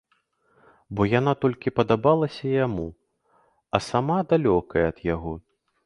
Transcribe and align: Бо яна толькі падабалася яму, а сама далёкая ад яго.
Бо 0.99 1.07
яна 1.19 1.33
толькі 1.45 1.75
падабалася 1.81 2.45
яму, 2.65 2.87
а 3.75 3.85
сама 3.93 4.17
далёкая 4.35 4.85
ад 4.93 4.97
яго. 5.15 5.33